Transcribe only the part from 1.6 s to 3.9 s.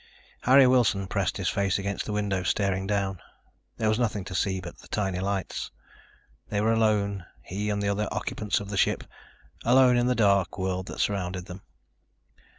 against the window, staring down. There